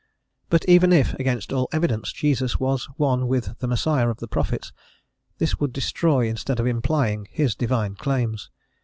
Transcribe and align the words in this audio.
But 0.49 0.67
even 0.67 0.91
if, 0.91 1.13
against 1.19 1.53
all 1.53 1.69
evidence, 1.71 2.11
Jesus 2.11 2.59
was 2.59 2.85
one 2.97 3.27
with 3.27 3.59
the 3.59 3.67
Messiah 3.67 4.09
of 4.09 4.17
the 4.17 4.27
prophets, 4.27 4.71
this 5.37 5.59
would 5.59 5.71
destroy, 5.71 6.27
instead 6.27 6.59
of 6.59 6.65
implying, 6.65 7.27
his 7.29 7.53
Divine 7.53 7.93
claims. 7.93 8.49